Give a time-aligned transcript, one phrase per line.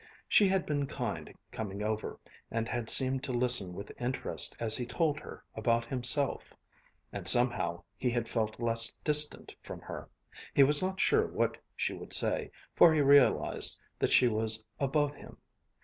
[0.27, 2.19] She had been kind coming over;
[2.49, 6.55] and had seemed to listen with interest as he told her about himself:
[7.13, 10.09] and somehow he had felt less distant from her.
[10.55, 15.13] He was not sure what she would say, for he realized that she was above
[15.13, 15.37] him.